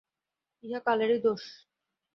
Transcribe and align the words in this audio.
ইহা 0.63 0.79
কালেরই 0.85 1.19
দোষ। 1.23 1.43